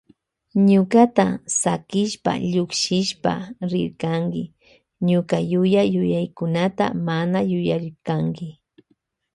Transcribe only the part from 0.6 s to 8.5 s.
Ñukata sakishpa llukshishpa rirkanki ñuka yuya yuyaykunata mana yuyarirkanki.